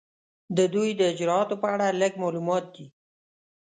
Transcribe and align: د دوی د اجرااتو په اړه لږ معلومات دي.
د 0.57 0.59
دوی 0.73 0.89
د 0.95 1.01
اجرااتو 1.11 1.55
په 1.61 1.67
اړه 1.73 1.87
لږ 2.01 2.13
معلومات 2.23 2.65
دي. 2.75 2.85